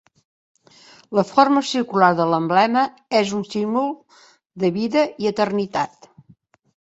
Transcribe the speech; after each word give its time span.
La 1.17 1.23
forma 1.31 1.61
circular 1.71 2.07
de 2.19 2.25
l'emblema 2.31 2.85
és 3.19 3.35
un 3.41 3.43
símbol 3.51 3.93
de 4.65 4.73
vida 4.79 5.05
i 5.27 5.31
eternitat. 5.35 6.11